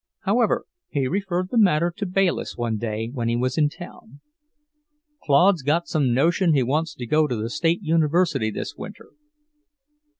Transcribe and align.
However, 0.21 0.65
he 0.89 1.07
referred 1.07 1.49
the 1.51 1.59
matter 1.59 1.93
to 1.97 2.07
Bayliss 2.07 2.57
one 2.57 2.77
day 2.77 3.11
when 3.13 3.27
he 3.29 3.35
was 3.35 3.55
in 3.55 3.69
town. 3.69 4.19
"Claude's 5.23 5.61
got 5.61 5.87
some 5.87 6.11
notion 6.11 6.55
he 6.55 6.63
wants 6.63 6.95
to 6.95 7.05
go 7.05 7.27
to 7.27 7.35
the 7.35 7.51
State 7.51 7.83
University 7.83 8.49
this 8.49 8.75
winter." 8.75 9.09